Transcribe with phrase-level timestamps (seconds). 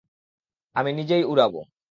[0.75, 1.59] আমি নিজেই উড়াবো।